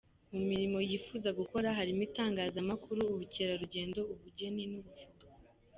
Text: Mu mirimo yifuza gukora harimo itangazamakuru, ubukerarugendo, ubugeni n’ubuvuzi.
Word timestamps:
Mu 0.31 0.39
mirimo 0.49 0.77
yifuza 0.89 1.29
gukora 1.39 1.67
harimo 1.77 2.01
itangazamakuru, 2.07 3.01
ubukerarugendo, 3.13 3.99
ubugeni 4.13 4.63
n’ubuvuzi. 4.71 5.23